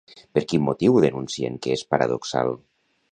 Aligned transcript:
Per 0.37 0.41
quin 0.53 0.61
motiu 0.69 0.95
denuncien 1.03 1.59
que 1.65 1.75
és 1.81 1.83
paradoxal? 1.93 2.51